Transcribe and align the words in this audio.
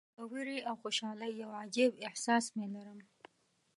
د 0.17 0.19
ویرې 0.31 0.57
او 0.69 0.75
خوشالۍ 0.81 1.31
یو 1.41 1.51
عجیب 1.63 1.91
احساس 2.07 2.45
مې 2.55 2.67
لرم. 2.73 2.99